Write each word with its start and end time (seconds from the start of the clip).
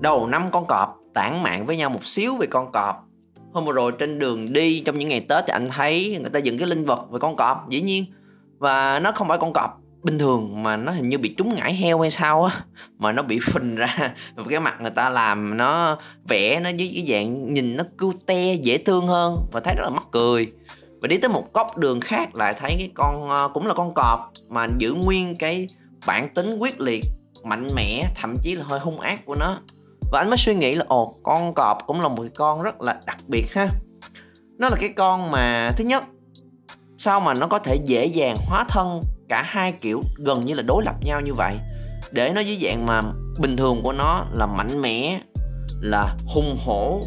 đầu 0.00 0.26
năm 0.26 0.50
con 0.52 0.66
cọp, 0.66 0.98
tản 1.14 1.42
mạn 1.42 1.66
với 1.66 1.76
nhau 1.76 1.90
một 1.90 2.06
xíu 2.06 2.36
về 2.36 2.46
con 2.46 2.72
cọp. 2.72 3.04
Hôm 3.52 3.64
vừa 3.64 3.72
rồi 3.72 3.92
trên 3.98 4.18
đường 4.18 4.52
đi, 4.52 4.80
trong 4.80 4.98
những 4.98 5.08
ngày 5.08 5.20
tết 5.20 5.44
thì 5.46 5.52
anh 5.52 5.68
thấy 5.68 6.18
người 6.20 6.30
ta 6.30 6.38
dựng 6.38 6.58
cái 6.58 6.68
linh 6.68 6.84
vật 6.84 7.10
về 7.10 7.18
con 7.18 7.36
cọp, 7.36 7.68
dĩ 7.68 7.80
nhiên. 7.80 8.04
Và 8.58 9.00
nó 9.00 9.12
không 9.12 9.28
phải 9.28 9.38
con 9.38 9.52
cọp 9.52 9.80
bình 10.06 10.18
thường 10.18 10.62
mà 10.62 10.76
nó 10.76 10.92
hình 10.92 11.08
như 11.08 11.18
bị 11.18 11.34
trúng 11.38 11.54
ngải 11.54 11.74
heo 11.74 12.00
hay 12.00 12.10
sao 12.10 12.44
á, 12.44 12.54
mà 12.98 13.12
nó 13.12 13.22
bị 13.22 13.38
phình 13.42 13.74
ra. 13.74 14.14
Cái 14.48 14.60
mặt 14.60 14.80
người 14.80 14.90
ta 14.90 15.08
làm 15.08 15.56
nó 15.56 15.98
vẽ 16.28 16.60
nó 16.60 16.70
với 16.78 16.90
cái 16.94 17.04
dạng 17.08 17.54
nhìn 17.54 17.76
nó 17.76 17.84
cute, 17.98 18.54
dễ 18.54 18.78
thương 18.78 19.06
hơn 19.06 19.36
và 19.52 19.60
thấy 19.60 19.74
rất 19.74 19.82
là 19.82 19.90
mắc 19.90 20.04
cười. 20.12 20.46
Và 21.02 21.08
đi 21.08 21.18
tới 21.18 21.28
một 21.28 21.52
góc 21.52 21.78
đường 21.78 22.00
khác 22.00 22.34
lại 22.34 22.54
thấy 22.58 22.74
cái 22.78 22.90
con 22.94 23.28
ờ, 23.28 23.48
cũng 23.54 23.66
là 23.66 23.74
con 23.74 23.94
cọp 23.94 24.20
mà 24.48 24.66
giữ 24.78 24.94
nguyên 24.94 25.36
cái 25.36 25.66
bản 26.06 26.28
tính 26.34 26.56
quyết 26.58 26.80
liệt, 26.80 27.04
mạnh 27.44 27.68
mẽ, 27.74 28.08
thậm 28.14 28.34
chí 28.42 28.54
là 28.54 28.64
hơi 28.64 28.80
hung 28.80 29.00
ác 29.00 29.26
của 29.26 29.34
nó 29.34 29.58
và 30.12 30.18
anh 30.18 30.28
mới 30.28 30.36
suy 30.36 30.54
nghĩ 30.54 30.74
là, 30.74 30.84
ồ, 30.88 31.12
con 31.22 31.54
cọp 31.54 31.78
cũng 31.86 32.00
là 32.00 32.08
một 32.08 32.24
con 32.34 32.62
rất 32.62 32.80
là 32.80 33.00
đặc 33.06 33.18
biệt 33.26 33.46
ha. 33.54 33.68
Nó 34.58 34.68
là 34.68 34.76
cái 34.80 34.92
con 34.96 35.30
mà, 35.30 35.72
thứ 35.76 35.84
nhất, 35.84 36.04
sao 36.98 37.20
mà 37.20 37.34
nó 37.34 37.46
có 37.46 37.58
thể 37.58 37.76
dễ 37.84 38.06
dàng 38.06 38.36
hóa 38.46 38.64
thân 38.68 39.00
cả 39.28 39.42
hai 39.46 39.74
kiểu 39.80 40.00
gần 40.18 40.44
như 40.44 40.54
là 40.54 40.62
đối 40.62 40.84
lập 40.84 40.94
nhau 41.02 41.20
như 41.20 41.34
vậy? 41.34 41.54
Để 42.10 42.32
nó 42.34 42.40
dưới 42.40 42.56
dạng 42.56 42.86
mà 42.86 43.00
bình 43.40 43.56
thường 43.56 43.80
của 43.82 43.92
nó 43.92 44.24
là 44.32 44.46
mạnh 44.46 44.80
mẽ, 44.80 45.20
là 45.80 46.16
hung 46.26 46.56
hổ, 46.64 47.00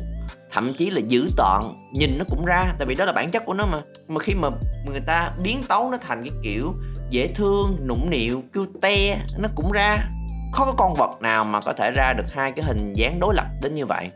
thậm 0.51 0.73
chí 0.73 0.89
là 0.89 1.01
dữ 1.07 1.29
tợn, 1.37 1.61
nhìn 1.93 2.17
nó 2.17 2.25
cũng 2.29 2.45
ra, 2.45 2.73
tại 2.79 2.85
vì 2.87 2.95
đó 2.95 3.05
là 3.05 3.11
bản 3.11 3.29
chất 3.29 3.43
của 3.45 3.53
nó 3.53 3.65
mà. 3.65 3.81
Mà 4.07 4.19
khi 4.19 4.33
mà 4.33 4.49
người 4.85 5.01
ta 5.07 5.31
biến 5.43 5.63
tấu 5.69 5.91
nó 5.91 5.97
thành 6.01 6.23
cái 6.23 6.31
kiểu 6.43 6.73
dễ 7.09 7.27
thương, 7.27 7.77
nũng 7.87 8.09
nịu, 8.09 8.43
cute 8.53 9.17
nó 9.37 9.49
cũng 9.55 9.71
ra 9.71 10.09
khó 10.51 10.65
có 10.65 10.73
con 10.77 10.93
vật 10.93 11.21
nào 11.21 11.45
mà 11.45 11.61
có 11.61 11.73
thể 11.73 11.91
ra 11.95 12.13
được 12.17 12.33
hai 12.33 12.51
cái 12.51 12.65
hình 12.65 12.93
dáng 12.93 13.19
đối 13.19 13.33
lập 13.35 13.45
đến 13.61 13.73
như 13.73 13.85
vậy. 13.85 14.09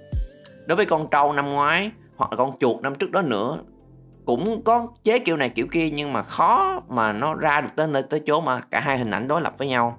Đối 0.66 0.76
với 0.76 0.85
con 0.85 1.07
trâu 1.12 1.34
năm 1.34 1.49
ngoái, 1.49 1.91
hoặc 2.16 2.32
là 2.32 2.38
con 2.38 2.57
chuột 2.60 2.82
năm 2.82 2.96
trước 2.96 3.12
đó 3.12 3.21
nữa, 3.21 3.57
cũng 4.26 4.62
có 4.63 4.88
chế 5.04 5.20
kiểu 5.20 5.38
này 5.38 5.49
kiểu 5.49 5.68
kia, 5.72 5.90
nhưng 5.90 6.13
mà 6.13 6.24
khó 6.24 6.82
mà 6.90 7.12
nó 7.12 7.35
ra 7.35 7.62
được 7.62 7.70
tới 7.76 7.88
nơi 7.88 8.04
tới 8.04 8.22
chỗ 8.26 8.41
mà 8.41 8.62
cả 8.72 8.80
hai 8.80 8.98
hình 8.98 9.12
ảnh 9.12 9.27
đối 9.27 9.41
lập 9.41 9.54
với 9.57 9.68
nhau. 9.68 9.98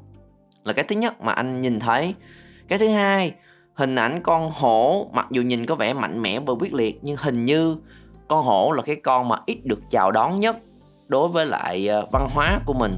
Là 0.64 0.73
cái 0.73 0.84
thứ 0.89 0.97
nhất 0.97 1.20
mà 1.20 1.33
anh 1.33 1.61
nhìn 1.61 1.81
thấy. 1.81 2.14
Cái 2.69 2.78
thứ 2.78 2.89
hai, 2.89 3.33
hình 3.75 3.95
ảnh 3.95 4.23
con 4.23 4.51
hổ 4.51 5.11
mặc 5.12 5.27
dù 5.30 5.42
nhìn 5.42 5.67
có 5.67 5.75
vẻ 5.75 5.92
mạnh 5.92 6.23
mẽ 6.23 6.41
và 6.41 6.55
quyết 6.61 6.75
liệt, 6.75 7.01
nhưng 7.03 7.17
hình 7.17 7.45
như 7.45 7.77
con 8.28 8.45
hổ 8.45 8.73
là 8.73 8.83
cái 8.83 8.97
con 8.97 9.28
mà 9.28 9.36
ít 9.47 9.58
được 9.64 9.80
chào 9.91 10.11
đón 10.11 10.41
nhất 10.41 10.56
đối 11.06 11.28
với 11.28 11.47
lại 11.47 11.89
ờ, 11.89 12.06
văn 12.12 12.28
hóa 12.30 12.61
của 12.67 12.75
mình 12.75 12.95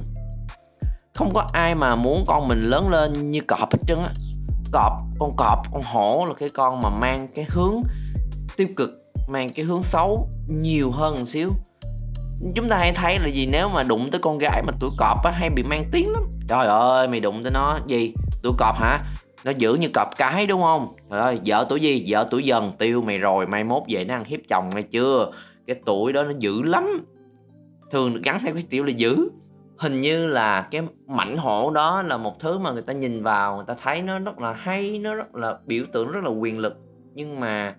không 1.16 1.32
có 1.34 1.46
ai 1.52 1.74
mà 1.74 1.96
muốn 1.96 2.24
con 2.26 2.48
mình 2.48 2.62
lớn 2.62 2.88
lên 2.88 3.30
như 3.30 3.40
cọp 3.40 3.72
hết 3.72 3.78
trơn 3.86 3.98
á. 3.98 4.10
Cọp, 4.72 4.92
con 5.18 5.30
cọp, 5.36 5.58
con 5.72 5.82
hổ 5.82 6.24
là 6.28 6.34
cái 6.34 6.48
con 6.48 6.80
mà 6.80 6.90
mang 6.90 7.28
cái 7.34 7.46
hướng 7.48 7.80
tiêu 8.56 8.66
cực, 8.76 8.90
mang 9.28 9.48
cái 9.48 9.64
hướng 9.64 9.82
xấu 9.82 10.28
nhiều 10.48 10.90
hơn 10.90 11.14
một 11.14 11.24
xíu. 11.24 11.48
Chúng 12.54 12.68
ta 12.68 12.76
hay 12.78 12.92
thấy 12.92 13.18
là 13.18 13.28
gì, 13.28 13.46
nếu 13.46 13.68
mà 13.68 13.82
đụng 13.82 14.10
tới 14.10 14.20
con 14.20 14.38
gái 14.38 14.62
mà 14.66 14.72
tuổi 14.80 14.90
cọp 14.98 15.24
á, 15.24 15.30
hay 15.30 15.50
bị 15.50 15.62
mang 15.62 15.82
tiếng 15.92 16.10
lắm. 16.12 16.22
Trời 16.48 16.66
ơi, 16.66 17.08
mày 17.08 17.20
đụng 17.20 17.42
tới 17.42 17.52
nó 17.52 17.78
gì? 17.86 18.12
Tuổi 18.42 18.52
cọp 18.58 18.76
hả? 18.76 18.98
Nó 19.44 19.52
giữ 19.58 19.74
như 19.74 19.88
cọp 19.94 20.08
cái, 20.16 20.46
đúng 20.46 20.62
không? 20.62 20.96
Trời 21.10 21.20
ơi, 21.20 21.40
vợ 21.46 21.66
tuổi 21.68 21.80
gì? 21.80 22.04
Vợ 22.08 22.26
tuổi 22.30 22.42
dần. 22.42 22.72
Tiêu 22.78 23.02
mày 23.02 23.18
rồi, 23.18 23.46
mai 23.46 23.64
mốt 23.64 23.82
về 23.88 24.04
nó 24.04 24.14
ăn 24.14 24.24
hiếp 24.24 24.40
chồng 24.48 24.70
mày 24.74 24.82
chưa? 24.82 25.32
Cái 25.66 25.76
tuổi 25.86 26.12
đó 26.12 26.22
nó 26.22 26.32
dữ 26.38 26.62
lắm. 26.62 27.06
Thường 27.92 28.22
gắn 28.22 28.38
theo 28.40 28.54
cái 28.54 28.64
tiểu 28.70 28.84
là 28.84 28.92
dữ 28.96 29.28
hình 29.78 30.00
như 30.00 30.26
là 30.26 30.68
cái 30.70 30.82
mảnh 31.06 31.36
hổ 31.36 31.70
đó 31.70 32.02
là 32.02 32.16
một 32.16 32.40
thứ 32.40 32.58
mà 32.58 32.70
người 32.70 32.82
ta 32.82 32.92
nhìn 32.92 33.22
vào 33.22 33.56
người 33.56 33.64
ta 33.68 33.74
thấy 33.82 34.02
nó 34.02 34.18
rất 34.18 34.38
là 34.38 34.52
hay 34.52 34.98
nó 34.98 35.14
rất 35.14 35.34
là 35.34 35.58
biểu 35.66 35.84
tượng 35.92 36.12
rất 36.12 36.24
là 36.24 36.30
quyền 36.30 36.58
lực. 36.58 36.74
Nhưng 37.14 37.40
mà 37.40 37.74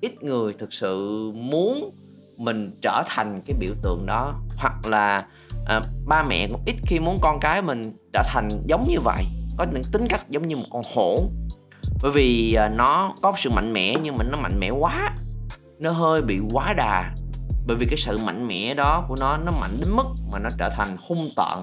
ít 0.00 0.22
người 0.22 0.52
thực 0.52 0.72
sự 0.72 1.30
muốn 1.34 1.90
mình 2.36 2.70
trở 2.82 3.02
thành 3.06 3.40
cái 3.46 3.56
biểu 3.60 3.72
tượng 3.82 4.06
đó. 4.06 4.34
Hoặc 4.58 4.86
là 4.86 5.26
à, 5.66 5.80
ba 6.06 6.22
mẹ 6.22 6.48
cũng 6.50 6.62
ít 6.66 6.76
khi 6.86 6.98
muốn 6.98 7.18
con 7.22 7.38
cái 7.40 7.62
mình 7.62 7.82
trở 8.12 8.22
thành 8.32 8.48
giống 8.66 8.84
như 8.88 9.00
vậy 9.00 9.24
có 9.58 9.66
những 9.72 9.82
tính 9.92 10.04
cách 10.08 10.30
giống 10.30 10.48
như 10.48 10.56
một 10.56 10.66
con 10.70 10.82
hổ. 10.94 11.18
Bởi 12.02 12.10
vì 12.14 12.54
à, 12.54 12.68
nó 12.68 13.14
có 13.22 13.32
sự 13.36 13.50
mạnh 13.50 13.72
mẽ 13.72 13.94
nhưng 14.02 14.16
mà 14.16 14.24
nó 14.30 14.38
mạnh 14.38 14.60
mẽ 14.60 14.70
quá 14.70 15.14
nó 15.78 15.90
hơi 15.90 16.22
bị 16.22 16.40
quá 16.52 16.74
đà 16.76 17.14
bởi 17.66 17.76
vì 17.76 17.86
cái 17.86 17.96
sự 17.98 18.18
mạnh 18.18 18.48
mẽ 18.48 18.74
đó 18.74 19.04
của 19.08 19.16
nó 19.16 19.36
nó 19.36 19.52
mạnh 19.60 19.76
đến 19.80 19.90
mức 19.90 20.06
mà 20.32 20.38
nó 20.38 20.50
trở 20.58 20.70
thành 20.70 20.96
hung 21.08 21.30
tợn. 21.36 21.58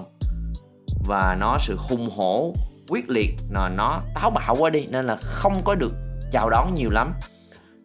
Và 1.06 1.36
nó 1.40 1.58
sự 1.60 1.76
hung 1.78 2.10
hổ 2.16 2.52
quyết 2.88 3.10
liệt 3.10 3.30
là 3.50 3.68
nó 3.68 4.00
táo 4.14 4.30
bạo 4.30 4.56
quá 4.58 4.70
đi 4.70 4.86
nên 4.90 5.06
là 5.06 5.16
không 5.20 5.54
có 5.64 5.74
được 5.74 5.94
chào 6.32 6.50
đón 6.50 6.74
nhiều 6.74 6.90
lắm. 6.90 7.14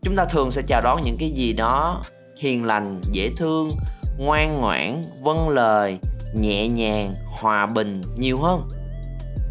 Chúng 0.02 0.16
ta 0.16 0.26
thường 0.26 0.52
sẽ 0.52 0.62
chào 0.68 0.82
đón 0.82 1.02
những 1.04 1.18
cái 1.20 1.32
gì 1.32 1.54
đó 1.54 2.02
hiền 2.42 2.66
lành 2.66 3.02
dễ 3.12 3.30
thương 3.38 3.72
ngoan 4.18 4.62
ngoãn 4.62 5.02
vâng 5.24 5.50
lời 5.50 6.00
nhẹ 6.36 6.68
nhàng 6.68 7.12
hòa 7.42 7.66
bình 7.66 8.02
nhiều 8.18 8.38
hơn. 8.42 8.68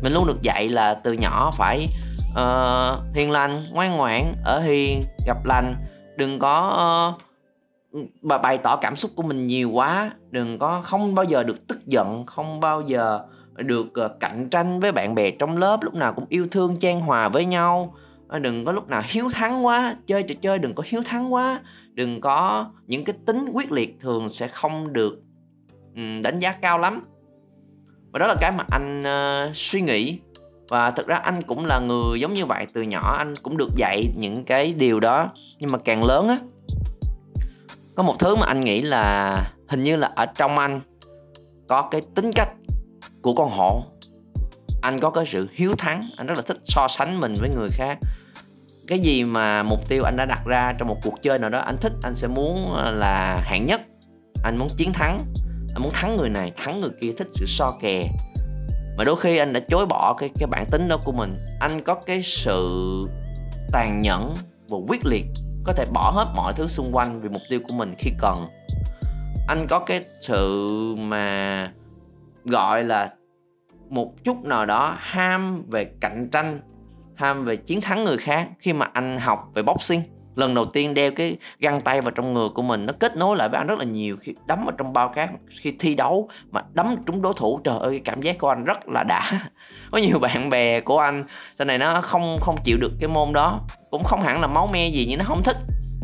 Mình 0.03 0.13
luôn 0.13 0.27
được 0.27 0.43
dạy 0.43 0.69
là 0.69 0.95
từ 0.95 1.13
nhỏ 1.13 1.51
phải 1.57 1.89
uh, 2.31 3.15
hiền 3.15 3.31
lành 3.31 3.67
ngoan 3.73 3.97
ngoãn 3.97 4.35
ở 4.45 4.61
hiền 4.61 5.03
gặp 5.27 5.45
lành 5.45 5.77
đừng 6.17 6.39
có 6.39 7.15
uh, 7.15 7.23
bày 8.43 8.59
tỏ 8.59 8.77
cảm 8.77 8.97
xúc 8.97 9.11
của 9.15 9.23
mình 9.23 9.47
nhiều 9.47 9.71
quá. 9.71 10.11
Đừng 10.31 10.59
có 10.59 10.81
không 10.85 11.15
bao 11.15 11.25
giờ 11.25 11.43
được 11.43 11.67
tức 11.67 11.87
giận 11.87 12.27
không 12.27 12.61
bao 12.61 12.81
giờ 12.81 13.21
được 13.57 13.95
ờ, 13.95 14.09
cạnh 14.21 14.49
tranh 14.51 14.81
với 14.81 14.93
bạn 14.93 15.15
bè 15.15 15.31
trong 15.31 15.57
lớp 15.57 15.83
lúc 15.83 15.95
nào 15.95 16.13
cũng 16.13 16.25
yêu 16.29 16.47
thương 16.51 16.77
chan 16.77 17.01
hòa 17.01 17.29
với 17.29 17.47
nhau. 17.47 17.95
Ờ, 18.29 18.39
đừng 18.39 18.65
có 18.65 18.73
lúc 18.73 18.89
nào 18.89 19.03
hiếu 19.05 19.29
thắng 19.33 19.67
quá 19.67 19.97
chơi 20.07 20.23
trò 20.23 20.35
chơi 20.41 20.59
đừng 20.59 20.75
có 20.75 20.83
hiếu 20.87 21.03
thắng 21.05 21.35
quá. 21.35 21.61
Đừng 21.95 22.21
có 22.21 22.67
những 22.87 23.05
cái 23.05 23.17
tính 23.27 23.49
quyết 23.53 23.73
liệt 23.73 24.01
thường 24.01 24.29
sẽ 24.29 24.49
không 24.49 24.93
được 24.93 25.23
đánh 26.23 26.39
giá 26.39 26.53
cao 26.53 26.79
lắm. 26.79 27.05
Và 28.13 28.19
đó 28.19 28.27
là 28.27 28.35
cái 28.41 28.53
mà 28.59 28.65
anh 28.71 29.01
uh, 29.01 29.57
suy 29.57 29.81
nghĩ. 29.81 30.19
Và 30.69 30.91
thực 30.91 31.07
ra 31.07 31.17
anh 31.17 31.43
cũng 31.43 31.65
là 31.65 31.79
người 31.79 32.21
giống 32.21 32.35
như 32.35 32.47
vậy 32.47 32.67
từ 32.75 32.83
nhỏ 32.83 33.17
anh 33.19 33.35
cũng 33.37 33.57
được 33.57 33.69
dạy 33.77 34.05
những 34.17 34.45
cái 34.45 34.75
điều 34.79 35.01
đó. 35.01 35.31
Nhưng 35.59 35.73
mà 35.73 35.79
càng 35.79 36.05
lớn 36.05 36.29
á 36.29 36.37
có 37.97 38.03
một 38.03 38.15
thứ 38.19 38.35
mà 38.35 38.47
anh 38.47 38.61
nghĩ 38.61 38.83
là 38.83 39.37
hình 39.69 39.83
như 39.83 39.97
là 39.97 40.11
ở 40.17 40.27
trong 40.27 40.59
anh 40.59 40.81
có 41.69 41.89
cái 41.91 42.01
tính 42.15 42.31
cách 42.35 42.49
của 43.23 43.35
con 43.35 43.51
hổ. 43.51 43.83
Anh 44.83 45.01
có 45.01 45.11
cái 45.11 45.25
sự 45.27 45.49
hiếu 45.53 45.75
thắng, 45.79 46.11
anh 46.17 46.27
rất 46.27 46.35
là 46.37 46.43
thích 46.43 46.59
so 46.65 46.87
sánh 46.89 47.21
mình 47.21 47.37
với 47.41 47.49
người 47.49 47.69
khác. 47.73 47.99
Cái 48.89 48.99
gì 48.99 49.25
mà 49.25 49.63
mục 49.63 49.89
tiêu 49.89 50.03
anh 50.03 50.17
đã 50.17 50.27
đặt 50.27 50.45
ra 50.47 50.73
trong 50.79 50.89
một 50.89 50.97
cuộc 51.03 51.23
chơi 51.23 51.39
nào 51.39 51.51
đó, 51.51 51.59
anh 51.59 51.77
thích, 51.81 51.93
anh 52.03 52.15
sẽ 52.15 52.29
muốn 52.29 52.69
ờ, 52.75 52.91
là 52.91 53.41
hạng 53.45 53.67
nhất. 53.67 53.81
Anh 54.45 54.57
muốn 54.59 54.69
chiến 54.77 54.93
thắng, 54.93 55.19
anh 55.75 55.83
muốn 55.83 55.93
thắng 55.95 56.17
người 56.17 56.29
này, 56.29 56.53
thắng 56.57 56.81
người 56.81 56.91
kia, 57.01 57.13
thích 57.19 57.29
sự 57.33 57.45
so 57.49 57.71
kè. 57.81 58.09
Mà 58.97 59.05
đôi 59.05 59.17
khi 59.17 59.37
anh 59.37 59.53
đã 59.53 59.61
chối 59.69 59.87
bỏ 59.87 60.17
cái 60.19 60.31
cái 60.39 60.47
bản 60.47 60.67
tính 60.71 60.89
đó 60.89 60.97
của 61.05 61.13
mình. 61.13 61.35
Anh 61.61 61.85
có 61.85 61.95
cái 61.95 62.23
sự 62.23 62.69
tàn 63.73 64.01
nhẫn 64.01 64.35
và 64.69 64.79
quyết 64.89 65.07
liệt 65.07 65.25
có 65.67 65.73
thể 65.73 65.85
bỏ 65.93 66.11
hết 66.11 66.33
mọi 66.37 66.53
thứ 66.57 66.69
xung 66.69 66.91
quanh 66.93 67.21
vì 67.21 67.29
mục 67.29 67.43
tiêu 67.51 67.61
của 67.65 67.75
mình 67.75 67.95
khi 67.99 68.11
cần. 68.19 68.47
Anh 69.49 69.67
có 69.69 69.79
cái 69.79 70.01
sự 70.03 70.95
mà 70.99 71.73
gọi 72.45 72.85
là 72.85 73.11
một 73.89 74.25
chút 74.25 74.45
nào 74.45 74.67
đó 74.67 74.97
ham 74.99 75.65
về 75.71 75.85
cạnh 76.01 76.29
tranh, 76.33 76.61
ham 77.15 77.45
về 77.45 77.57
chiến 77.57 77.81
thắng 77.81 78.05
người 78.05 78.19
khác 78.19 78.49
khi 78.59 78.73
mà 78.73 78.91
anh 78.93 79.19
học 79.19 79.51
về 79.55 79.63
boxing 79.63 80.03
lần 80.37 80.55
đầu 80.55 80.65
tiên 80.65 80.95
đeo 80.95 81.11
cái 81.11 81.37
găng 81.59 81.81
tay 81.81 82.01
vào 82.01 82.11
trong 82.11 82.35
người 82.35 82.49
của 82.49 82.63
mình, 82.63 82.87
nó 82.87 82.93
kết 83.01 83.17
nối 83.17 83.37
lại 83.37 83.49
với 83.49 83.59
anh 83.59 83.67
rất 83.67 83.79
là 83.79 83.85
nhiều 83.85 84.17
khi 84.21 84.35
đấm 84.47 84.65
vào 84.65 84.73
trong 84.79 84.93
bao 84.93 85.09
cát, 85.09 85.31
khi 85.61 85.73
thi 85.79 85.95
đấu 85.95 86.29
mà 86.51 86.63
đấm 86.73 86.97
trúng 87.07 87.23
đối 87.23 87.35
thủ, 87.37 87.61
trời 87.65 87.79
ơi 87.81 88.01
cảm 88.05 88.23
giác 88.23 88.39
của 88.39 88.49
anh 88.49 88.65
rất 88.65 88.89
là 88.89 89.03
đã. 89.03 89.31
Có 89.91 89.99
nhiều 89.99 90.19
bạn 90.19 90.51
bè 90.51 90.81
của 90.81 90.99
anh, 90.99 91.25
sau 91.59 91.65
này 91.65 91.79
nó 91.79 92.01
không 92.01 92.37
không 92.41 92.57
chịu 92.65 92.79
được 92.81 92.93
cái 93.01 93.09
môn 93.09 93.33
đó, 93.33 93.61
cũng 93.91 94.03
không 94.05 94.21
hẳn 94.21 94.41
là 94.41 94.47
máu 94.47 94.69
me 94.73 94.89
gì 94.89 95.07
nhưng 95.09 95.19
nó 95.19 95.25
không 95.25 95.43
thích. 95.43 95.57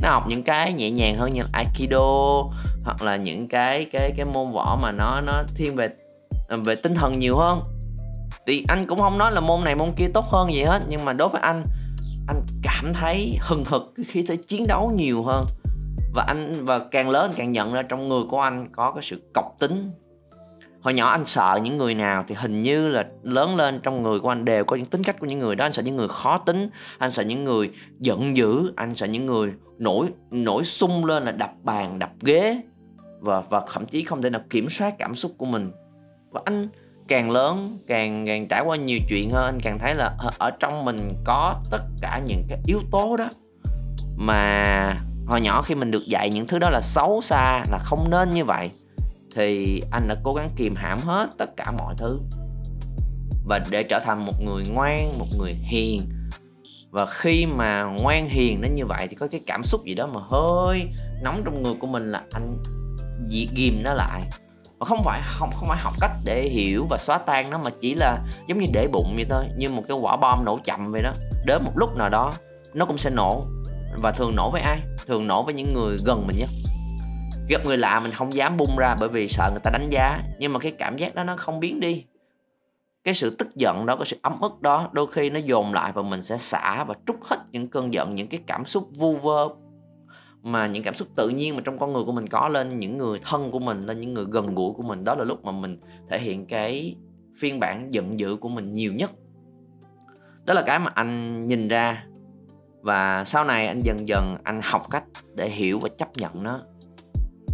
Nó 0.02 0.10
học 0.10 0.24
những 0.28 0.42
cái 0.42 0.72
nhẹ 0.72 0.90
nhàng 0.90 1.14
hơn 1.14 1.30
như 1.30 1.42
là 1.42 1.48
aikido 1.52 2.42
hoặc 2.84 3.02
là 3.02 3.16
những 3.16 3.48
cái 3.48 3.86
cái 3.92 4.12
cái 4.16 4.26
môn 4.34 4.46
võ 4.52 4.78
mà 4.82 4.92
nó 4.92 5.20
nó 5.20 5.42
thiên 5.56 5.76
về 5.76 5.88
à, 6.48 6.56
về 6.64 6.74
tinh 6.74 6.94
thần 6.94 7.18
nhiều 7.18 7.36
hơn. 7.36 7.62
Thì 8.46 8.64
anh 8.68 8.86
cũng 8.86 8.98
không 8.98 9.18
nói 9.18 9.32
là 9.32 9.40
môn 9.40 9.64
này 9.64 9.74
môn 9.74 9.92
kia 9.96 10.08
tốt 10.14 10.24
hơn 10.30 10.54
gì 10.54 10.62
hết, 10.62 10.82
nhưng 10.88 11.04
mà 11.04 11.12
đối 11.12 11.28
với 11.28 11.40
anh 11.42 11.62
anh 12.28 12.42
cảm 12.62 12.71
thấy 12.94 13.38
hừng 13.40 13.64
hực 13.66 13.92
khi 14.06 14.22
thấy 14.22 14.36
chiến 14.36 14.64
đấu 14.68 14.92
nhiều 14.96 15.22
hơn. 15.22 15.46
Và 16.14 16.24
anh, 16.26 16.64
và 16.64 16.78
càng 16.78 17.10
lớn 17.10 17.30
anh 17.30 17.34
càng 17.36 17.52
nhận 17.52 17.72
ra 17.72 17.82
trong 17.82 18.08
người 18.08 18.22
của 18.30 18.40
anh 18.40 18.68
có 18.72 18.92
cái 18.92 19.02
sự 19.02 19.22
cọc 19.34 19.58
tính. 19.58 19.90
Hồi 20.80 20.94
nhỏ 20.94 21.08
anh 21.08 21.24
sợ 21.24 21.60
những 21.62 21.76
người 21.76 21.94
nào 21.94 22.24
thì 22.28 22.34
hình 22.38 22.62
như 22.62 22.88
là 22.88 23.06
lớn 23.22 23.56
lên 23.56 23.80
trong 23.82 24.02
người 24.02 24.20
của 24.20 24.28
anh 24.28 24.44
đều 24.44 24.64
có 24.64 24.76
những 24.76 24.86
tính 24.86 25.02
cách 25.02 25.20
của 25.20 25.26
những 25.26 25.38
người 25.38 25.56
đó. 25.56 25.64
Anh 25.64 25.72
sợ 25.72 25.82
những 25.82 25.96
người 25.96 26.08
khó 26.08 26.38
tính, 26.38 26.70
anh 26.98 27.10
sợ 27.10 27.22
những 27.22 27.44
người 27.44 27.70
giận 28.00 28.36
dữ, 28.36 28.72
anh 28.76 28.96
sợ 28.96 29.06
những 29.06 29.26
người 29.26 29.52
nổi 29.78 30.08
nổi 30.30 30.64
sung 30.64 31.04
lên 31.04 31.22
là 31.22 31.32
đập 31.32 31.52
bàn, 31.62 31.98
đập 31.98 32.10
ghế 32.20 32.62
và 33.20 33.40
và 33.50 33.62
thậm 33.72 33.86
chí 33.86 34.04
không 34.04 34.22
thể 34.22 34.30
nào 34.30 34.42
kiểm 34.50 34.70
soát 34.70 34.94
cảm 34.98 35.14
xúc 35.14 35.32
của 35.38 35.46
mình. 35.46 35.72
Và 36.30 36.40
anh 36.44 36.68
càng 37.08 37.30
lớn, 37.30 37.78
càng 37.86 38.26
càng 38.26 38.48
trải 38.48 38.62
qua 38.64 38.76
nhiều 38.76 38.98
chuyện 39.08 39.30
hơn, 39.30 39.44
anh 39.44 39.60
càng 39.60 39.78
thấy 39.78 39.94
là 39.94 40.10
ờ, 40.18 40.30
ở 40.38 40.50
trong 40.50 40.84
mình 40.84 41.14
có 41.24 41.60
tất 41.70 41.82
cả 42.00 42.20
những 42.26 42.46
cái 42.48 42.58
yếu 42.66 42.80
tố 42.90 43.16
đó. 43.16 43.28
Mà 44.16 44.96
hồi 45.26 45.40
nhỏ 45.40 45.62
khi 45.62 45.74
mình 45.74 45.90
được 45.90 46.06
dạy 46.06 46.30
những 46.30 46.46
thứ 46.46 46.58
đó 46.58 46.70
là 46.70 46.80
xấu 46.80 47.20
xa, 47.20 47.64
là 47.70 47.78
không 47.78 48.10
nên 48.10 48.30
như 48.30 48.44
vậy, 48.44 48.70
thì 49.36 49.82
anh 49.90 50.08
đã 50.08 50.16
cố 50.22 50.32
gắng 50.32 50.50
kìm 50.56 50.74
hãm 50.76 50.98
hết 50.98 51.28
tất 51.38 51.56
cả 51.56 51.70
mọi 51.70 51.94
thứ. 51.98 52.20
Và 53.44 53.60
để 53.70 53.82
trở 53.82 53.98
thành 53.98 54.24
một 54.26 54.34
người 54.44 54.64
ngoan, 54.66 55.18
một 55.18 55.26
người 55.38 55.56
hiền. 55.64 56.08
Và 56.90 57.06
khi 57.06 57.46
mà 57.46 57.82
ngoan 57.82 58.28
hiền 58.28 58.60
đến 58.60 58.74
như 58.74 58.86
vậy 58.86 59.06
thì 59.10 59.16
có 59.16 59.26
cái 59.30 59.40
cảm 59.46 59.64
xúc 59.64 59.80
gì 59.84 59.94
đó 59.94 60.06
mà 60.06 60.20
hơi 60.30 60.84
nóng 61.22 61.40
trong 61.44 61.62
người 61.62 61.74
của 61.80 61.86
mình 61.86 62.10
là 62.10 62.22
anh 62.32 62.62
ghìm 63.54 63.82
nó 63.82 63.92
lại 63.92 64.22
và 64.82 64.86
không 64.86 65.02
phải, 65.04 65.20
không 65.24 65.50
không 65.56 65.68
phải 65.68 65.78
học 65.78 65.94
cách 66.00 66.10
để 66.24 66.42
hiểu 66.42 66.86
và 66.90 66.98
xóa 66.98 67.18
tan 67.18 67.50
nó 67.50 67.58
mà 67.58 67.70
chỉ 67.80 67.94
là 67.94 68.18
giống 68.48 68.58
như 68.58 68.66
để 68.72 68.88
bụng 68.92 69.12
vậy 69.14 69.26
thôi, 69.30 69.44
như 69.56 69.70
một 69.70 69.82
cái 69.88 69.96
quả 70.02 70.16
bom 70.16 70.44
nổ 70.44 70.58
chậm 70.64 70.92
vậy 70.92 71.02
đó. 71.02 71.12
Đến 71.46 71.62
một 71.64 71.72
lúc 71.76 71.96
nào 71.96 72.08
đó, 72.08 72.32
nó 72.74 72.84
cũng 72.84 72.98
sẽ 72.98 73.10
nổ. 73.10 73.44
Và 74.02 74.12
thường 74.12 74.36
nổ 74.36 74.50
với 74.50 74.60
ai? 74.60 74.78
Thường 75.06 75.26
nổ 75.26 75.42
với 75.42 75.54
những 75.54 75.74
người 75.74 75.98
gần 76.04 76.26
mình 76.26 76.36
nhất. 76.38 76.48
Gặp 77.48 77.66
người 77.66 77.76
lạ 77.76 78.00
mình 78.00 78.12
không 78.12 78.34
dám 78.34 78.56
bung 78.56 78.76
ra 78.76 78.96
bởi 79.00 79.08
vì 79.08 79.28
sợ 79.28 79.48
người 79.50 79.60
ta 79.64 79.70
đánh 79.70 79.88
giá, 79.90 80.22
nhưng 80.38 80.52
mà 80.52 80.58
cái 80.58 80.72
cảm 80.72 80.96
giác 80.96 81.14
đó 81.14 81.24
nó 81.24 81.36
không 81.36 81.60
biến 81.60 81.80
đi. 81.80 82.04
Cái 83.04 83.14
sự 83.14 83.36
tức 83.38 83.56
giận 83.56 83.86
đó, 83.86 83.96
cái 83.96 84.06
sự 84.06 84.16
ấm 84.22 84.40
ức 84.40 84.60
đó, 84.60 84.88
đôi 84.92 85.06
khi 85.06 85.30
nó 85.30 85.40
dồn 85.44 85.72
lại 85.72 85.92
và 85.94 86.02
mình 86.02 86.22
sẽ 86.22 86.38
xả 86.38 86.84
và 86.84 86.94
trút 87.06 87.16
hết 87.24 87.36
những 87.50 87.68
cơn 87.68 87.94
giận, 87.94 88.14
những 88.14 88.28
cái 88.28 88.40
cảm 88.46 88.64
xúc 88.64 88.88
vu 88.98 89.16
vơ 89.16 89.48
mà 90.42 90.66
những 90.66 90.82
cảm 90.82 90.94
xúc 90.94 91.08
tự 91.16 91.28
nhiên 91.28 91.56
mà 91.56 91.62
trong 91.64 91.78
con 91.78 91.92
người 91.92 92.04
của 92.04 92.12
mình 92.12 92.26
có 92.26 92.48
lên, 92.48 92.78
những 92.78 92.98
người 92.98 93.18
thân 93.22 93.50
của 93.50 93.58
mình 93.58 93.86
lên, 93.86 94.00
những 94.00 94.14
người 94.14 94.24
gần 94.30 94.54
gũi 94.54 94.72
của 94.72 94.82
mình, 94.82 95.04
đó 95.04 95.14
là 95.14 95.24
lúc 95.24 95.44
mà 95.44 95.52
mình 95.52 95.80
thể 96.10 96.18
hiện 96.18 96.46
cái 96.46 96.96
phiên 97.38 97.60
bản 97.60 97.92
giận 97.92 98.20
dữ 98.20 98.36
của 98.36 98.48
mình 98.48 98.72
nhiều 98.72 98.92
nhất. 98.92 99.10
Đó 100.44 100.54
là 100.54 100.62
cái 100.62 100.78
mà 100.78 100.90
anh 100.94 101.46
nhìn 101.46 101.68
ra. 101.68 102.04
Và 102.80 103.24
sau 103.24 103.44
này 103.44 103.66
anh 103.66 103.80
dần 103.80 104.08
dần 104.08 104.36
anh 104.44 104.60
học 104.62 104.82
cách 104.90 105.04
để 105.34 105.48
hiểu 105.48 105.78
và 105.78 105.88
chấp 105.98 106.08
nhận 106.16 106.42
nó. 106.42 106.60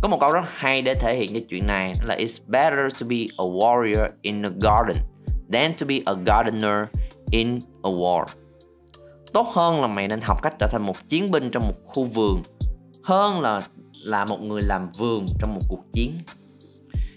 Có 0.03 0.09
một 0.09 0.19
câu 0.21 0.33
rất 0.33 0.45
hay 0.47 0.83
để 0.83 0.95
thể 0.95 1.17
hiện 1.17 1.35
cho 1.35 1.41
chuyện 1.49 1.67
này 1.67 1.95
là, 2.05 2.17
it's 2.19 2.41
better 2.47 3.01
to 3.01 3.07
be 3.07 3.17
a 3.17 3.45
warrior 3.45 4.11
in 4.23 4.43
a 4.43 4.49
garden 4.49 4.97
than 5.53 5.73
to 5.81 5.87
be 5.89 6.01
a 6.07 6.13
gardener 6.27 6.85
in 7.31 7.59
a 7.83 7.91
war. 7.91 8.25
Tốt 9.33 9.49
hơn 9.53 9.81
là 9.81 9.87
mày 9.87 10.09
nên 10.09 10.21
học 10.21 10.43
cách 10.43 10.55
trở 10.59 10.67
thành 10.71 10.83
một 10.83 11.09
chiến 11.09 11.31
binh 11.31 11.51
trong 11.51 11.63
một 11.63 11.75
khu 11.87 12.05
vườn 12.05 12.43
hơn 13.03 13.41
là 13.41 13.61
là 14.05 14.25
một 14.25 14.41
người 14.41 14.63
làm 14.63 14.89
vườn 14.99 15.27
trong 15.41 15.55
một 15.55 15.61
cuộc 15.69 15.85
chiến. 15.93 16.19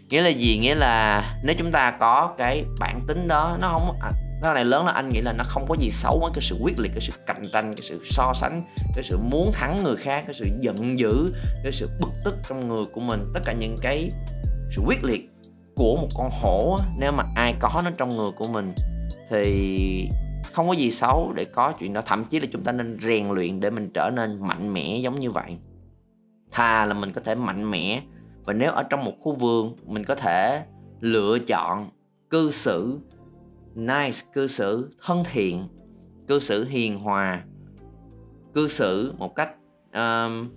Nghĩa 0.09 0.21
là 0.21 0.29
gì? 0.29 0.57
Nghĩa 0.57 0.75
là 0.75 1.23
nếu 1.43 1.55
chúng 1.59 1.71
ta 1.71 1.91
có 1.91 2.33
cái 2.37 2.65
bản 2.79 3.01
tính 3.07 3.27
đó 3.27 3.57
nó 3.61 3.67
không 3.67 3.99
à, 4.01 4.11
sau 4.41 4.53
này 4.53 4.65
lớn 4.65 4.85
là 4.85 4.91
anh 4.91 5.09
nghĩ 5.09 5.21
là 5.21 5.33
nó 5.37 5.43
không 5.47 5.65
có 5.69 5.75
gì 5.79 5.91
xấu 5.91 6.19
với 6.21 6.31
cái 6.33 6.41
sự 6.41 6.57
quyết 6.61 6.79
liệt 6.79 6.91
cái 6.93 7.01
sự 7.01 7.13
cạnh 7.27 7.49
tranh 7.53 7.73
cái 7.75 7.85
sự 7.89 8.01
so 8.05 8.33
sánh 8.35 8.63
cái 8.95 9.03
sự 9.03 9.17
muốn 9.17 9.51
thắng 9.53 9.83
người 9.83 9.95
khác 9.95 10.23
cái 10.27 10.33
sự 10.33 10.45
giận 10.61 10.99
dữ 10.99 11.33
cái 11.63 11.71
sự 11.71 11.89
bực 11.99 12.09
tức 12.25 12.35
trong 12.49 12.67
người 12.67 12.85
của 12.93 13.01
mình. 13.01 13.31
Tất 13.33 13.39
cả 13.45 13.53
những 13.53 13.75
cái 13.81 14.09
sự 14.75 14.81
quyết 14.85 15.03
liệt 15.03 15.29
của 15.75 15.97
một 16.01 16.07
con 16.15 16.29
hổ 16.41 16.79
nếu 16.97 17.11
mà 17.11 17.23
ai 17.35 17.55
có 17.59 17.81
nó 17.85 17.91
trong 17.97 18.17
người 18.17 18.31
của 18.31 18.47
mình 18.47 18.73
thì 19.29 20.09
không 20.53 20.67
có 20.67 20.73
gì 20.73 20.91
xấu 20.91 21.33
để 21.35 21.45
có 21.45 21.73
chuyện 21.79 21.93
đó. 21.93 22.01
Thậm 22.05 22.25
chí 22.25 22.39
là 22.39 22.47
chúng 22.51 22.63
ta 22.63 22.71
nên 22.71 22.97
rèn 23.01 23.29
luyện 23.29 23.59
để 23.59 23.69
mình 23.69 23.91
trở 23.93 24.09
nên 24.09 24.47
mạnh 24.47 24.73
mẽ 24.73 24.97
giống 24.97 25.19
như 25.19 25.31
vậy 25.31 25.57
thà 26.51 26.85
là 26.85 26.93
mình 26.93 27.11
có 27.11 27.21
thể 27.21 27.35
mạnh 27.35 27.71
mẽ. 27.71 28.01
Và 28.45 28.53
nếu 28.53 28.71
ở 28.71 28.83
trong 28.83 29.05
một 29.05 29.13
khu 29.21 29.35
vườn 29.35 29.75
mình 29.85 30.03
có 30.03 30.15
thể 30.15 30.65
lựa 30.99 31.39
chọn 31.39 31.89
cư 32.29 32.51
xử 32.51 32.99
nice 33.75 34.19
cư 34.33 34.47
xử 34.47 34.89
thân 35.05 35.23
thiện 35.31 35.67
cư 36.27 36.39
xử 36.39 36.65
hiền 36.65 36.99
hòa 36.99 37.43
cư 38.53 38.67
xử 38.67 39.13
một 39.17 39.35
cách 39.35 39.49
um, 39.93 40.49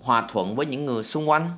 hòa 0.00 0.28
thuận 0.32 0.56
với 0.56 0.66
những 0.66 0.86
người 0.86 1.04
xung 1.04 1.28
quanh. 1.28 1.50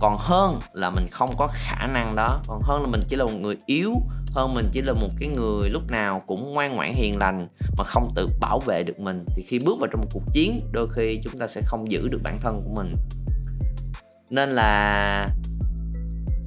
Còn 0.00 0.16
hơn 0.18 0.58
là 0.72 0.90
mình 0.90 1.06
không 1.10 1.30
có 1.38 1.48
khả 1.52 1.86
năng 1.86 2.16
đó 2.16 2.40
còn 2.48 2.58
hơn 2.62 2.82
là 2.82 2.88
mình 2.88 3.00
chỉ 3.08 3.16
là 3.16 3.24
một 3.24 3.38
người 3.40 3.56
yếu 3.66 3.92
hơn 4.34 4.54
mình 4.54 4.68
chỉ 4.72 4.82
là 4.82 4.92
một 4.92 5.08
cái 5.20 5.28
người 5.28 5.70
lúc 5.70 5.90
nào 5.90 6.22
cũng 6.26 6.42
ngoan 6.42 6.76
ngoãn 6.76 6.92
hiền 6.94 7.18
lành 7.18 7.42
mà 7.78 7.84
không 7.84 8.08
tự 8.16 8.28
bảo 8.40 8.60
vệ 8.66 8.82
được 8.82 9.00
mình, 9.00 9.24
thì 9.36 9.42
khi 9.46 9.58
bước 9.58 9.78
vào 9.80 9.88
trong 9.92 10.00
một 10.00 10.08
cuộc 10.12 10.24
chiến, 10.32 10.58
đôi 10.72 10.88
khi 10.94 11.20
chúng 11.24 11.38
ta 11.38 11.46
sẽ 11.46 11.60
không 11.64 11.90
giữ 11.90 12.08
được 12.10 12.20
bản 12.22 12.38
thân 12.40 12.54
của 12.64 12.70
mình. 12.76 12.92
Nên 14.30 14.48
là, 14.48 15.28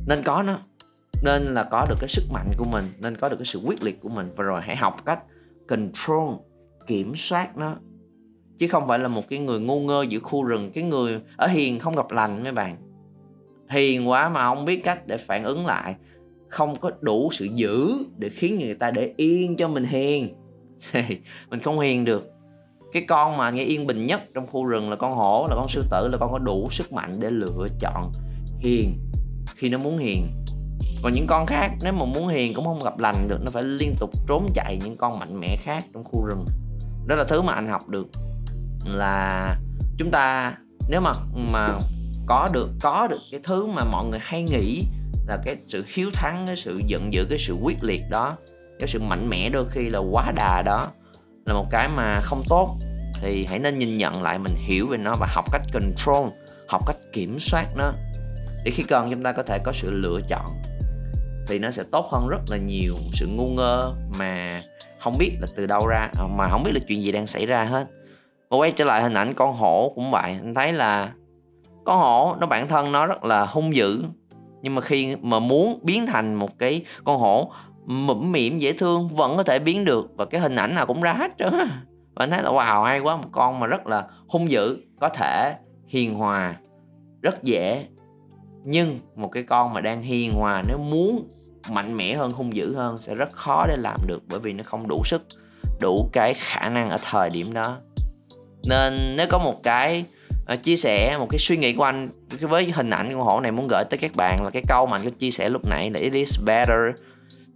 nên 0.07 0.23
có 0.23 0.43
nó, 0.43 0.59
nên 1.23 1.41
là 1.41 1.63
có 1.63 1.85
được 1.89 1.95
cái 1.99 2.09
sức 2.09 2.23
mạnh 2.33 2.47
của 2.57 2.65
mình, 2.71 2.85
nên 2.99 3.15
có 3.15 3.29
được 3.29 3.35
cái 3.35 3.45
sự 3.45 3.59
quyết 3.65 3.83
liệt 3.83 4.01
của 4.01 4.09
mình. 4.09 4.31
Và 4.35 4.43
rồi 4.43 4.61
hãy 4.63 4.75
học 4.75 5.05
cách 5.05 5.19
control, 5.67 6.33
kiểm 6.87 7.15
soát 7.15 7.57
nó. 7.57 7.75
Chứ 8.57 8.67
không 8.67 8.87
phải 8.87 8.99
là 8.99 9.07
một 9.07 9.23
cái 9.29 9.39
người 9.39 9.59
ngu 9.59 9.79
ngơ 9.79 10.05
giữa 10.09 10.19
khu 10.19 10.43
rừng, 10.43 10.71
cái 10.71 10.83
người 10.83 11.21
ở 11.37 11.47
hiền 11.47 11.79
không 11.79 11.95
gặp 11.95 12.11
lành 12.11 12.43
mấy 12.43 12.51
bạn. 12.51 12.77
Hiền 13.69 14.09
quá 14.09 14.29
mà 14.29 14.43
không 14.43 14.65
biết 14.65 14.83
cách 14.83 15.07
để 15.07 15.17
phản 15.17 15.43
ứng 15.43 15.65
lại 15.65 15.95
không 16.51 16.75
có 16.75 16.91
đủ 17.01 17.29
sự 17.31 17.47
giữ 17.53 17.93
để 18.17 18.29
khiến 18.29 18.57
người 18.57 18.73
ta 18.73 18.91
để 18.91 19.13
yên 19.17 19.57
cho 19.57 19.67
mình 19.67 19.83
hiền. 19.83 20.35
Thì 20.91 21.01
mình 21.49 21.59
không 21.59 21.79
hiền 21.79 22.05
được. 22.05 22.27
Cái 22.93 23.05
con 23.07 23.37
mà 23.37 23.49
nghe 23.49 23.63
yên 23.63 23.87
bình 23.87 24.05
nhất 24.05 24.21
trong 24.33 24.47
khu 24.47 24.65
rừng 24.65 24.89
là 24.89 24.95
con 24.95 25.15
hổ, 25.15 25.45
là 25.49 25.55
con 25.55 25.69
sư 25.69 25.83
tử, 25.91 26.07
là 26.11 26.17
con 26.17 26.31
có 26.31 26.39
đủ 26.39 26.67
sức 26.71 26.93
mạnh 26.93 27.11
để 27.19 27.29
lựa 27.31 27.67
chọn 27.79 28.11
hiền 28.59 28.97
khi 29.55 29.69
nó 29.69 29.77
muốn 29.77 29.97
hiền. 29.97 30.25
Còn 31.03 31.13
những 31.13 31.27
con 31.27 31.45
khác, 31.45 31.71
nếu 31.83 31.93
mà 31.93 32.05
muốn 32.05 32.27
hiền 32.27 32.53
cũng 32.53 32.65
không 32.65 32.83
gặp 32.83 32.99
lành 32.99 33.27
được, 33.27 33.37
nó 33.41 33.51
phải 33.51 33.63
liên 33.63 33.95
tục 33.99 34.09
trốn 34.27 34.45
chạy 34.53 34.79
những 34.83 34.97
con 34.97 35.19
mạnh 35.19 35.39
mẽ 35.39 35.55
khác 35.59 35.85
trong 35.93 36.03
khu 36.03 36.25
rừng. 36.25 36.45
Đó 37.07 37.15
là 37.15 37.23
thứ 37.23 37.41
mà 37.41 37.53
anh 37.53 37.67
học 37.67 37.89
được. 37.89 38.07
Là 38.85 39.55
chúng 39.97 40.11
ta, 40.11 40.53
nếu 40.89 41.01
mà 41.01 41.13
mà 41.53 41.79
có 42.25 42.49
được 42.53 42.69
có 42.81 43.07
được 43.07 43.21
cái 43.31 43.39
thứ 43.43 43.65
mà 43.65 43.83
mọi 43.83 44.05
người 44.05 44.19
hay 44.21 44.43
nghĩ 44.43 44.83
là 45.27 45.37
cái 45.45 45.55
sự 45.67 45.85
hiếu 45.93 46.09
thắng, 46.13 46.43
cái 46.47 46.55
sự 46.55 46.81
giận 46.87 47.13
dữ, 47.13 47.25
cái 47.29 47.39
sự 47.39 47.53
quyết 47.53 47.83
liệt 47.83 48.01
đó, 48.09 48.37
cái 48.79 48.87
sự 48.87 48.99
mạnh 48.99 49.29
mẽ 49.29 49.49
đôi 49.49 49.65
khi 49.69 49.89
là 49.89 49.99
quá 49.99 50.31
đà 50.35 50.61
đó, 50.65 50.87
là 51.45 51.53
một 51.53 51.65
cái 51.71 51.89
mà 51.89 52.21
không 52.21 52.43
tốt. 52.49 52.77
Thì 53.21 53.45
hãy 53.45 53.59
nên 53.59 53.77
nhìn 53.77 53.97
nhận 53.97 54.21
lại, 54.21 54.39
mình 54.39 54.55
hiểu 54.55 54.87
về 54.87 54.97
nó 54.97 55.15
và 55.19 55.27
học 55.29 55.45
cách 55.51 55.61
control, 55.73 56.27
học 56.69 56.81
cách 56.87 56.95
kiểm 57.13 57.39
soát 57.39 57.65
nó. 57.77 57.93
Để 58.65 58.71
khi 58.71 58.83
cần, 58.83 59.11
chúng 59.13 59.23
ta 59.23 59.31
có 59.31 59.43
thể 59.43 59.59
có 59.63 59.71
sự 59.71 59.91
lựa 59.91 60.21
chọn. 60.27 60.45
Thì 61.47 61.59
nó 61.59 61.71
sẽ 61.71 61.83
tốt 61.91 62.09
hơn 62.11 62.27
rất 62.29 62.41
là 62.49 62.57
nhiều. 62.57 62.95
Sự 63.13 63.27
ngu 63.27 63.47
ngơ 63.47 63.93
mà 64.17 64.63
không 64.99 65.17
biết 65.17 65.31
là 65.41 65.47
từ 65.55 65.65
đâu 65.67 65.87
ra 65.87 66.09
à, 66.19 66.23
mà 66.37 66.47
không 66.47 66.63
biết 66.63 66.71
là 66.73 66.79
chuyện 66.87 67.03
gì 67.03 67.11
đang 67.11 67.27
xảy 67.27 67.45
ra 67.45 67.63
hết. 67.63 67.87
Và 68.49 68.57
quay 68.57 68.71
trở 68.71 68.85
lại 68.85 69.01
hình 69.01 69.13
ảnh 69.13 69.33
con 69.33 69.53
hổ 69.53 69.91
cũng 69.95 70.11
vậy. 70.11 70.37
Anh 70.41 70.53
thấy 70.53 70.73
là 70.73 71.11
con 71.85 71.99
hổ, 71.99 72.35
nó 72.39 72.47
bản 72.47 72.67
thân 72.67 72.91
nó 72.91 73.05
rất 73.05 73.23
là 73.23 73.45
hung 73.45 73.75
dữ 73.75 74.03
nhưng 74.61 74.75
mà 74.75 74.81
khi 74.81 75.15
mà 75.15 75.39
muốn 75.39 75.79
biến 75.83 76.05
thành 76.05 76.35
một 76.35 76.59
cái 76.59 76.85
con 77.03 77.17
hổ 77.17 77.51
mũm 77.85 78.31
mỉm 78.31 78.59
dễ 78.59 78.73
thương, 78.73 79.07
vẫn 79.07 79.37
có 79.37 79.43
thể 79.43 79.59
biến 79.59 79.85
được. 79.85 80.07
Và 80.15 80.25
cái 80.25 80.41
hình 80.41 80.55
ảnh 80.55 80.75
nào 80.75 80.85
cũng 80.85 81.01
ra 81.01 81.13
hết 81.13 81.31
trơn 81.39 81.53
và 82.15 82.23
anh 82.23 82.31
thấy 82.31 82.43
là, 82.43 82.51
wow, 82.51 82.83
hay 82.83 82.99
quá, 82.99 83.15
một 83.15 83.29
con 83.31 83.59
mà 83.59 83.67
rất 83.67 83.87
là 83.87 84.07
hung 84.27 84.51
dữ, 84.51 84.77
có 84.99 85.09
thể 85.09 85.55
hiền 85.87 86.15
hòa, 86.15 86.55
rất 87.21 87.43
dễ. 87.43 87.85
Nhưng 88.63 88.99
một 89.15 89.27
cái 89.27 89.43
con 89.43 89.73
mà 89.73 89.81
đang 89.81 90.01
hiền 90.01 90.31
hòa, 90.31 90.63
nếu 90.67 90.77
muốn 90.77 91.27
mạnh 91.69 91.95
mẽ 91.95 92.13
hơn, 92.13 92.31
hung 92.31 92.55
dữ 92.55 92.75
hơn, 92.75 92.97
sẽ 92.97 93.15
rất 93.15 93.31
khó 93.31 93.65
để 93.67 93.75
làm 93.77 93.99
được 94.07 94.23
bởi 94.29 94.39
vì 94.39 94.53
nó 94.53 94.63
không 94.63 94.87
đủ 94.87 95.01
sức, 95.05 95.21
đủ 95.81 96.09
cái 96.13 96.33
khả 96.33 96.69
năng 96.69 96.89
ở 96.89 96.97
thời 97.11 97.29
điểm 97.29 97.53
đó. 97.53 97.77
Nên 98.63 99.15
nếu 99.17 99.27
có 99.29 99.39
một 99.39 99.63
cái 99.63 100.05
Ờ, 100.51 100.55
chia 100.55 100.75
sẻ 100.75 101.17
một 101.17 101.27
cái 101.29 101.39
suy 101.39 101.57
nghĩ 101.57 101.73
của 101.73 101.83
anh 101.83 102.07
với 102.39 102.71
hình 102.71 102.89
ảnh 102.89 103.09
con 103.13 103.21
hổ 103.21 103.39
này, 103.39 103.51
muốn 103.51 103.67
gửi 103.67 103.83
tới 103.89 103.97
các 103.97 104.11
bạn 104.15 104.43
là 104.43 104.49
cái 104.49 104.63
câu 104.67 104.85
mà 104.85 104.97
anh 104.97 105.05
có 105.05 105.11
chia 105.19 105.31
sẻ 105.31 105.49
lúc 105.49 105.61
nãy 105.69 105.89
là, 105.89 105.99
it 105.99 106.13
is 106.13 106.39
better 106.45 106.77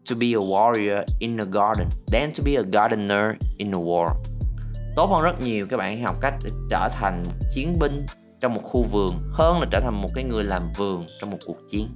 to 0.10 0.16
be 0.20 0.28
a 0.28 0.40
warrior 0.40 1.04
in 1.20 1.38
a 1.38 1.44
garden 1.44 1.88
than 2.12 2.32
to 2.32 2.44
be 2.46 2.56
a 2.56 2.62
gardener 2.62 3.30
in 3.58 3.72
a 3.72 3.80
war. 3.80 4.08
Tốt 4.96 5.10
hơn 5.12 5.24
rất 5.24 5.42
nhiều, 5.42 5.68
các 5.70 5.78
bạn 5.78 6.04
học 6.04 6.16
cách 6.22 6.34
để 6.44 6.52
trở 6.70 6.90
thành 6.92 7.24
chiến 7.56 7.74
binh 7.80 8.06
trong 8.40 8.54
một 8.54 8.62
khu 8.64 8.84
vườn 8.84 9.32
hơn 9.34 9.60
là 9.60 9.66
trở 9.72 9.80
thành 9.80 10.02
một 10.02 10.10
cái 10.16 10.24
người 10.24 10.44
làm 10.44 10.72
vườn 10.78 11.06
trong 11.22 11.30
một 11.30 11.40
cuộc 11.46 11.58
chiến. 11.70 11.96